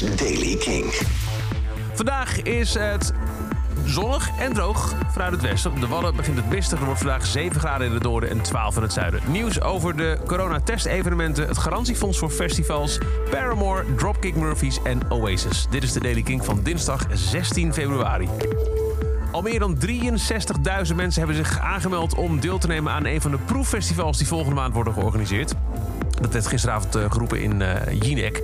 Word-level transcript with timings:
Daily 0.00 0.56
King. 0.56 0.84
Vandaag 1.94 2.42
is 2.42 2.74
het 2.74 3.12
zonnig 3.84 4.30
en 4.38 4.52
droog 4.52 4.94
vanuit 5.12 5.32
het 5.32 5.40
westen. 5.40 5.70
Op 5.70 5.80
de 5.80 5.86
Wadden 5.86 6.16
begint 6.16 6.36
het 6.36 6.48
mistig. 6.48 6.78
Er 6.78 6.84
wordt 6.84 7.00
vandaag 7.00 7.26
7 7.26 7.60
graden 7.60 7.86
in 7.86 7.92
het 7.92 8.02
noorden 8.02 8.30
en 8.30 8.40
12 8.40 8.76
in 8.76 8.82
het 8.82 8.92
zuiden. 8.92 9.20
Nieuws 9.26 9.60
over 9.60 9.96
de 9.96 10.18
coronatestevenementen, 10.26 11.48
het 11.48 11.58
garantiefonds 11.58 12.18
voor 12.18 12.30
festivals, 12.30 12.98
Paramore, 13.30 13.94
Dropkick 13.94 14.36
Murphys 14.36 14.82
en 14.82 15.00
Oasis. 15.10 15.66
Dit 15.70 15.82
is 15.82 15.92
de 15.92 16.00
Daily 16.00 16.22
King 16.22 16.44
van 16.44 16.60
dinsdag 16.62 17.06
16 17.12 17.74
februari. 17.74 18.28
Al 19.30 19.42
meer 19.42 19.58
dan 19.58 19.78
63.000 19.86 20.94
mensen 20.94 21.18
hebben 21.18 21.36
zich 21.36 21.58
aangemeld 21.58 22.14
om 22.14 22.40
deel 22.40 22.58
te 22.58 22.66
nemen 22.66 22.92
aan 22.92 23.04
een 23.04 23.20
van 23.20 23.30
de 23.30 23.38
proeffestivals 23.38 24.18
die 24.18 24.26
volgende 24.26 24.54
maand 24.54 24.74
worden 24.74 24.92
georganiseerd. 24.92 25.54
Dat 26.20 26.32
werd 26.32 26.46
gisteravond 26.46 26.94
eh, 26.94 27.10
geroepen 27.10 27.42
in 27.42 27.60
uh, 27.60 28.00
Jinek. 28.00 28.42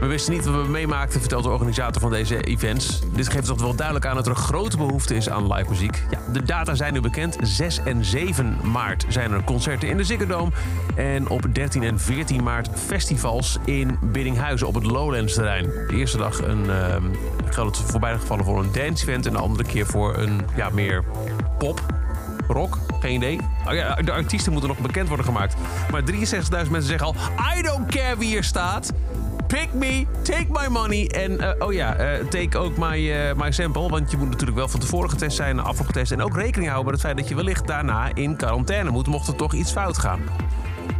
We 0.00 0.06
wisten 0.06 0.32
niet 0.32 0.44
wat 0.44 0.64
we 0.64 0.70
meemaakten, 0.70 1.20
vertelt 1.20 1.42
de 1.42 1.50
organisator 1.50 2.00
van 2.00 2.10
deze 2.10 2.40
events. 2.40 3.00
Dit 3.12 3.28
geeft 3.28 3.46
toch 3.46 3.60
wel 3.60 3.74
duidelijk 3.74 4.06
aan 4.06 4.14
dat 4.14 4.26
er 4.26 4.30
een 4.30 4.38
grote 4.38 4.76
behoefte 4.76 5.14
is 5.14 5.28
aan 5.28 5.52
live 5.52 5.70
muziek. 5.70 6.02
Ja, 6.10 6.18
de 6.32 6.42
data 6.42 6.74
zijn 6.74 6.92
nu 6.92 7.00
bekend. 7.00 7.36
6 7.40 7.80
en 7.82 8.04
7 8.04 8.58
maart 8.62 9.04
zijn 9.08 9.32
er 9.32 9.44
concerten 9.44 9.88
in 9.88 9.96
de 9.96 10.04
Ziggo 10.04 10.26
Dome. 10.26 10.50
En 10.94 11.28
op 11.28 11.54
13 11.54 11.82
en 11.82 12.00
14 12.00 12.42
maart 12.42 12.68
festivals 12.86 13.58
in 13.64 13.98
Biddinghuizen 14.02 14.66
op 14.66 14.74
het 14.74 14.84
Lowlands 14.84 15.34
terrein. 15.34 15.64
De 15.64 15.94
eerste 15.96 16.18
dag 16.18 16.42
een, 16.42 16.64
uh, 16.64 16.96
geldt 17.50 17.78
het 17.78 17.90
voor 17.90 18.00
beide 18.00 18.18
gevallen 18.18 18.44
voor 18.44 18.58
een 18.58 18.72
dance 18.72 19.02
event... 19.06 19.26
en 19.26 19.32
de 19.32 19.38
andere 19.38 19.64
keer 19.64 19.86
voor 19.86 20.16
een 20.16 20.40
ja, 20.56 20.70
meer 20.70 21.04
pop, 21.58 21.80
rock, 22.48 22.78
geen 23.00 23.14
idee. 23.14 23.40
Oh 23.66 23.74
ja, 23.74 23.94
de 23.94 24.12
artiesten 24.12 24.52
moeten 24.52 24.70
nog 24.70 24.78
bekend 24.78 25.08
worden 25.08 25.26
gemaakt. 25.26 25.54
Maar 25.90 26.02
63.000 26.02 26.14
mensen 26.50 26.82
zeggen 26.82 27.06
al... 27.06 27.14
I 27.58 27.62
don't 27.62 27.86
care 27.86 28.16
wie 28.16 28.28
hier 28.28 28.44
staat. 28.44 28.92
Pick 29.48 29.72
me, 29.72 30.06
take 30.22 30.46
my 30.48 30.66
money. 30.70 31.06
En 31.06 31.32
uh, 31.32 31.50
oh 31.58 31.72
ja, 31.72 32.00
uh, 32.00 32.26
take 32.26 32.58
ook 32.58 32.76
my, 32.76 32.96
uh, 33.36 33.46
sample. 33.48 33.88
Want 33.88 34.10
je 34.10 34.16
moet 34.16 34.30
natuurlijk 34.30 34.58
wel 34.58 34.68
van 34.68 34.80
tevoren 34.80 35.10
getest 35.10 35.36
zijn, 35.36 35.60
afgetest. 35.60 36.12
En 36.12 36.22
ook 36.22 36.36
rekening 36.36 36.70
houden 36.70 36.84
met 36.84 36.94
het 36.94 37.04
feit 37.04 37.16
dat 37.16 37.28
je 37.28 37.34
wellicht 37.34 37.66
daarna 37.66 38.10
in 38.14 38.36
quarantaine 38.36 38.90
moet. 38.90 39.06
Mocht 39.06 39.28
er 39.28 39.36
toch 39.36 39.54
iets 39.54 39.72
fout 39.72 39.98
gaan. 39.98 40.20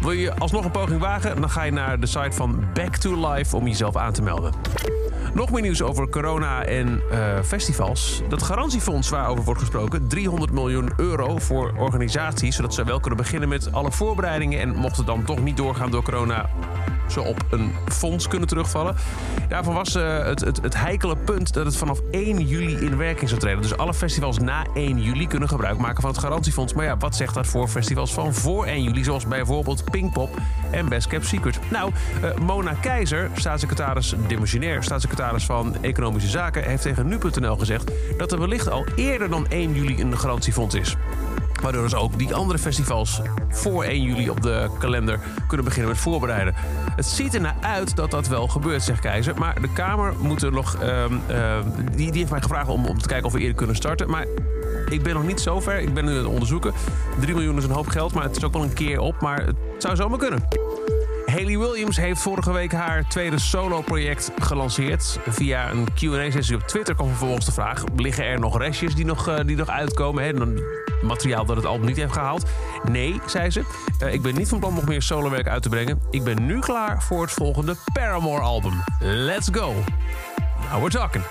Wil 0.00 0.10
je 0.10 0.34
alsnog 0.34 0.64
een 0.64 0.70
poging 0.70 1.00
wagen? 1.00 1.40
Dan 1.40 1.50
ga 1.50 1.62
je 1.62 1.72
naar 1.72 2.00
de 2.00 2.06
site 2.06 2.32
van 2.32 2.64
Back 2.74 2.96
to 2.96 3.28
Life 3.28 3.56
om 3.56 3.66
jezelf 3.66 3.96
aan 3.96 4.12
te 4.12 4.22
melden. 4.22 4.52
Nog 5.34 5.50
meer 5.50 5.62
nieuws 5.62 5.82
over 5.82 6.08
corona 6.08 6.64
en 6.64 7.02
festivals. 7.44 8.22
Dat 8.28 8.42
garantiefonds 8.42 9.08
waarover 9.08 9.44
wordt 9.44 9.60
gesproken, 9.60 10.08
300 10.08 10.52
miljoen 10.52 10.92
euro 10.96 11.38
voor 11.38 11.72
organisaties, 11.78 12.56
zodat 12.56 12.74
ze 12.74 12.84
wel 12.84 13.00
kunnen 13.00 13.18
beginnen 13.18 13.48
met 13.48 13.72
alle 13.72 13.92
voorbereidingen. 13.92 14.60
En 14.60 14.74
mocht 14.74 14.96
het 14.96 15.06
dan 15.06 15.24
toch 15.24 15.42
niet 15.42 15.56
doorgaan 15.56 15.90
door 15.90 16.02
corona, 16.02 16.48
ze 17.06 17.20
op 17.20 17.44
een 17.50 17.72
fonds 17.88 18.28
kunnen 18.28 18.48
terugvallen. 18.48 18.96
Daarvan 19.48 19.74
was 19.74 19.96
uh, 19.96 20.24
het, 20.24 20.40
het, 20.40 20.62
het 20.62 20.76
heikele 20.76 21.16
punt 21.16 21.52
dat 21.52 21.66
het 21.66 21.76
vanaf 21.76 22.00
1 22.10 22.46
juli 22.46 22.76
in 22.76 22.96
werking 22.96 23.28
zou 23.28 23.40
treden. 23.40 23.62
Dus 23.62 23.76
alle 23.76 23.94
festivals 23.94 24.38
na 24.38 24.66
1 24.74 25.02
juli 25.02 25.26
kunnen 25.26 25.48
gebruik 25.48 25.78
maken 25.78 26.00
van 26.00 26.10
het 26.10 26.18
garantiefonds. 26.18 26.74
Maar 26.74 26.84
ja, 26.84 26.96
wat 26.96 27.16
zegt 27.16 27.34
dat 27.34 27.46
voor 27.46 27.68
festivals 27.68 28.14
van 28.14 28.34
voor 28.34 28.66
1 28.66 28.82
juli, 28.82 29.04
zoals 29.04 29.26
bijvoorbeeld 29.26 29.90
Pinkpop 29.90 30.30
en 30.70 30.88
Best 30.88 31.06
Kept 31.06 31.26
Secret? 31.26 31.58
Nou, 31.70 31.92
uh, 32.24 32.34
Mona 32.36 32.72
Keizer, 32.80 33.30
staatssecretaris, 33.34 34.14
demissionair 34.26 34.82
staatssecretaris 34.82 35.44
van 35.44 35.76
Economische 35.80 36.28
Zaken, 36.28 36.64
heeft 36.64 36.82
tegen 36.82 37.08
nu.nl 37.08 37.56
gezegd 37.56 37.90
dat 38.16 38.32
er 38.32 38.38
wellicht 38.38 38.70
al 38.70 38.84
eerder 38.96 39.28
dan 39.28 39.46
1 39.48 39.74
juli 39.74 40.00
een 40.00 40.18
garantiefonds 40.18 40.74
is. 40.74 40.96
Waardoor 41.62 41.82
dus 41.82 41.94
ook 41.94 42.18
die 42.18 42.34
andere 42.34 42.58
festivals 42.58 43.20
voor 43.48 43.84
1 43.84 44.02
juli 44.02 44.30
op 44.30 44.42
de 44.42 44.70
kalender 44.78 45.20
kunnen 45.46 45.66
beginnen 45.66 45.90
met 45.90 46.00
voorbereiden. 46.00 46.54
Het 46.96 47.06
ziet 47.06 47.34
er 47.34 47.40
naar 47.40 47.56
uit 47.60 47.96
dat 47.96 48.10
dat 48.10 48.28
wel 48.28 48.48
gebeurt, 48.48 48.82
zegt 48.82 49.00
Keizer. 49.00 49.34
Maar 49.38 49.60
de 49.60 49.72
Kamer 49.72 50.14
moet 50.20 50.42
er 50.42 50.52
nog. 50.52 50.76
Uh, 50.82 51.04
uh, 51.30 51.58
die, 51.94 52.10
die 52.10 52.18
heeft 52.18 52.30
mij 52.30 52.42
gevraagd 52.42 52.68
om, 52.68 52.86
om 52.86 52.98
te 52.98 53.08
kijken 53.08 53.26
of 53.26 53.32
we 53.32 53.38
eerder 53.38 53.56
kunnen 53.56 53.76
starten. 53.76 54.10
Maar 54.10 54.26
ik 54.88 55.02
ben 55.02 55.14
nog 55.14 55.26
niet 55.26 55.40
zo 55.40 55.60
ver. 55.60 55.80
Ik 55.80 55.94
ben 55.94 56.04
nu 56.04 56.10
aan 56.10 56.16
het 56.16 56.26
onderzoeken. 56.26 56.72
3 57.20 57.34
miljoen 57.34 57.56
is 57.56 57.64
een 57.64 57.70
hoop 57.70 57.88
geld, 57.88 58.14
maar 58.14 58.22
het 58.22 58.36
is 58.36 58.44
ook 58.44 58.52
wel 58.52 58.62
een 58.62 58.72
keer 58.72 59.00
op. 59.00 59.20
Maar 59.20 59.46
het 59.46 59.56
zou 59.78 59.96
zomaar 59.96 60.18
kunnen. 60.18 60.48
Haley 61.26 61.58
Williams 61.58 61.96
heeft 61.96 62.20
vorige 62.20 62.52
week 62.52 62.72
haar 62.72 63.08
tweede 63.08 63.38
solo-project 63.38 64.30
gelanceerd. 64.40 65.18
Via 65.26 65.70
een 65.70 65.86
Q&A-sessie 65.94 66.56
op 66.56 66.62
Twitter 66.62 66.94
kwam 66.94 67.08
vervolgens 67.08 67.46
de 67.46 67.52
vraag... 67.52 67.84
liggen 67.96 68.24
er 68.24 68.40
nog 68.40 68.58
restjes 68.58 68.94
die 68.94 69.04
nog, 69.04 69.28
uh, 69.28 69.36
die 69.46 69.56
nog 69.56 69.68
uitkomen? 69.68 70.22
Materiaal 71.02 71.44
dat 71.44 71.56
het 71.56 71.64
album 71.64 71.86
niet 71.86 71.96
heeft 71.96 72.12
gehaald. 72.12 72.44
Nee, 72.84 73.20
zei 73.26 73.50
ze. 73.50 73.62
Uh, 74.02 74.12
ik 74.12 74.22
ben 74.22 74.34
niet 74.34 74.48
van 74.48 74.58
plan 74.58 74.74
nog 74.74 74.86
meer 74.86 75.02
solowerk 75.02 75.48
uit 75.48 75.62
te 75.62 75.68
brengen. 75.68 76.00
Ik 76.10 76.24
ben 76.24 76.46
nu 76.46 76.58
klaar 76.58 77.02
voor 77.02 77.22
het 77.22 77.30
volgende 77.30 77.76
Paramore-album. 77.92 78.82
Let's 79.00 79.48
go. 79.52 79.74
Now 80.70 80.80
we're 80.80 80.90
talking. 80.90 81.24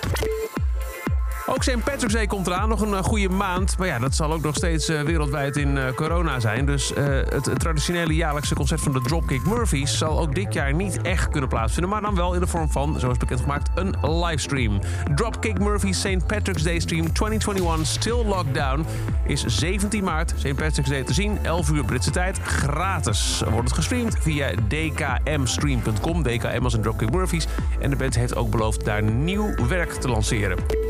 Ook 1.47 1.63
St. 1.63 1.83
Patrick's 1.83 2.13
Day 2.13 2.28
komt 2.28 2.47
eraan, 2.47 2.69
nog 2.69 2.81
een 2.81 2.89
uh, 2.89 3.03
goede 3.03 3.29
maand. 3.29 3.78
Maar 3.78 3.88
ja, 3.88 4.00
dat 4.00 4.16
zal 4.16 4.33
ook 4.33 4.41
nog 4.41 4.56
steeds 4.56 4.89
uh, 4.89 5.01
wereldwijd 5.01 5.57
in 5.57 5.75
uh, 5.75 5.91
corona 5.95 6.39
zijn. 6.39 6.66
Dus 6.66 6.91
het, 6.95 7.59
traditionele 7.59 8.16
jaarlijkse 8.16 8.56
concert 8.56 8.81
van 8.81 8.94
de 8.94 9.01
Dropkick 9.01 9.45
Murphys... 9.45 9.97
zal 9.97 10.19
ook 10.19 10.35
dit 10.35 10.53
jaar 10.53 10.73
niet 10.73 11.01
echt 11.01 11.29
kunnen 11.29 11.50
plaatsvinden. 11.50 11.89
Maar 11.91 12.01
dan 12.01 12.16
wel 12.16 12.33
in 12.33 12.39
de 12.39 12.47
vorm 12.47 12.69
van, 12.69 13.00
zoals 13.00 13.17
bekendgemaakt, 13.17 13.69
een 13.75 13.95
livestream. 14.01 14.79
Dropkick 15.16 15.59
Murphys 15.59 16.00
St. 16.00 16.28
Patrick's 16.28 16.63
Day 16.63 16.79
Stream 16.79 17.13
2021 17.13 17.88
Still 17.88 18.25
Lockdown... 18.25 18.85
is 19.25 19.44
17 19.45 20.03
maart, 20.03 20.33
St. 20.38 20.56
Patrick's 20.56 20.89
Day 20.89 21.03
te 21.03 21.13
zien, 21.13 21.39
11 21.41 21.69
uur 21.69 21.85
Britse 21.85 22.12
tijd, 22.12 22.39
gratis. 22.39 23.44
Wordt 23.50 23.67
het 23.69 23.77
gestreamd 23.77 24.17
via 24.19 24.51
dkmstream.com, 24.67 26.23
DKM 26.23 26.63
als 26.63 26.73
een 26.73 26.81
Dropkick 26.81 27.12
Murphys. 27.12 27.47
En 27.79 27.89
de 27.89 27.95
band 27.95 28.16
heeft 28.16 28.35
ook 28.35 28.50
beloofd 28.50 28.85
daar 28.85 29.03
nieuw 29.03 29.67
werk 29.67 29.91
te 29.91 30.07
lanceren. 30.07 30.84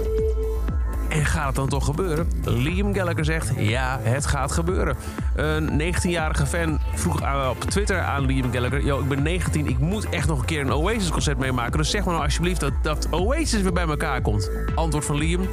En 1.16 1.26
gaat 1.26 1.46
het 1.46 1.56
dan 1.56 1.68
toch 1.68 1.86
gebeuren? 1.86 2.28
Liam 2.44 2.94
Gallagher 2.94 3.26
zegt 3.26 3.52
ja, 3.58 4.00
het 4.02 4.26
gaat 4.26 4.52
gebeuren. 4.52 4.98
Een 5.36 5.94
19-jarige 5.94 6.46
fan 6.46 6.80
vroeg 6.94 7.22
op 7.50 7.60
Twitter 7.60 8.02
aan 8.02 8.26
Liam 8.26 8.52
Gallagher... 8.52 8.84
Yo, 8.84 9.00
ik 9.00 9.08
ben 9.08 9.24
19, 9.24 9.68
ik 9.68 9.80
moet 9.80 10.10
echt 10.10 10.28
nog 10.28 10.40
een 10.40 10.46
keer 10.46 10.62
een 10.62 10.74
Oasis-concert 10.74 11.38
meemaken. 11.38 11.78
Dus 11.78 11.90
zeg 11.90 12.04
maar 12.04 12.14
nou 12.14 12.26
alsjeblieft 12.26 12.60
dat, 12.60 12.74
dat 12.82 13.08
Oasis 13.12 13.62
weer 13.62 13.74
bij 13.74 13.88
elkaar 13.88 14.22
komt. 14.22 14.50
Antwoord 14.76 15.06
van 15.06 15.18
Liam, 15.18 15.48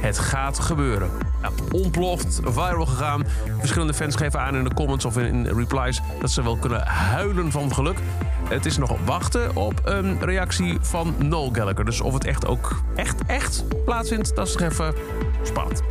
het 0.00 0.18
gaat 0.18 0.58
gebeuren. 0.58 1.10
Nou, 1.42 1.54
ontploft, 1.70 2.40
viral 2.44 2.86
gegaan. 2.86 3.24
Verschillende 3.58 3.94
fans 3.94 4.16
geven 4.16 4.40
aan 4.40 4.54
in 4.54 4.64
de 4.64 4.74
comments 4.74 5.04
of 5.04 5.16
in, 5.18 5.46
in 5.46 5.56
replies... 5.56 6.00
dat 6.20 6.30
ze 6.30 6.42
wel 6.42 6.56
kunnen 6.56 6.86
huilen 6.86 7.50
van 7.50 7.74
geluk. 7.74 7.98
Het 8.48 8.66
is 8.66 8.76
nog 8.76 8.96
wachten 9.04 9.56
op 9.56 9.80
een 9.84 10.20
reactie 10.20 10.78
van 10.80 11.14
Noel 11.18 11.50
Gallagher. 11.52 11.84
Dus 11.84 12.00
of 12.00 12.12
het 12.12 12.24
echt 12.24 12.46
ook 12.46 12.82
echt, 12.96 13.22
echt 13.26 13.64
plaatsvindt, 13.84 14.36
dat 14.36 14.48
is 14.48 14.56
nog 14.56 14.70
even 14.70 14.94
spannend. 15.42 15.82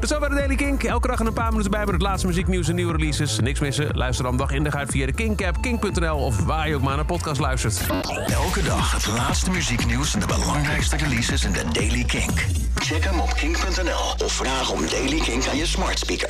Dus 0.00 0.08
zo 0.08 0.18
bij 0.18 0.28
de 0.28 0.34
Daily 0.34 0.54
Kink. 0.54 0.82
Elke 0.82 1.08
dag 1.08 1.18
een 1.18 1.32
paar 1.32 1.50
minuten 1.50 1.70
bij 1.70 1.84
met 1.84 1.90
het 1.90 2.02
laatste 2.02 2.26
muzieknieuws 2.26 2.68
en 2.68 2.74
nieuwe 2.74 2.92
releases. 2.92 3.40
Niks 3.40 3.60
missen? 3.60 3.96
Luister 3.96 4.24
dan 4.24 4.36
dag 4.36 4.50
in 4.50 4.64
dag 4.64 4.74
uit 4.74 4.90
via 4.90 5.06
de 5.06 5.12
Kink-app, 5.12 5.62
kink.nl 5.62 6.16
of 6.16 6.44
waar 6.44 6.68
je 6.68 6.74
ook 6.74 6.82
maar 6.82 6.96
naar 6.96 7.04
podcast 7.04 7.40
luistert. 7.40 7.86
Elke 8.26 8.62
dag 8.62 8.92
het 8.92 9.06
laatste 9.06 9.50
muzieknieuws 9.50 10.14
en 10.14 10.20
de 10.20 10.26
belangrijkste 10.26 10.96
releases 10.96 11.44
in 11.44 11.52
de 11.52 11.64
Daily 11.72 12.04
Kink. 12.04 12.44
Check 12.74 13.04
hem 13.04 13.20
op 13.20 13.34
kink.nl 13.34 14.24
of 14.24 14.32
vraag 14.32 14.70
om 14.70 14.88
Daily 14.88 15.20
Kink 15.20 15.46
aan 15.46 15.56
je 15.56 15.66
smart 15.66 15.98
speaker. 15.98 16.24